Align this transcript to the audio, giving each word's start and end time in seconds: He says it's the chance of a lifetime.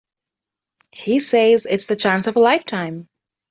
He 0.91 1.19
says 1.19 1.67
it's 1.69 1.85
the 1.85 1.95
chance 1.95 2.25
of 2.25 2.35
a 2.35 2.39
lifetime. 2.39 3.07